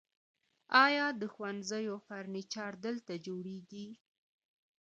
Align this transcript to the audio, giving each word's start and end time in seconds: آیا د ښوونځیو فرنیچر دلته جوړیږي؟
آیا 0.85 1.07
د 1.21 1.21
ښوونځیو 1.33 1.95
فرنیچر 2.07 2.71
دلته 2.85 3.13
جوړیږي؟ 3.25 3.87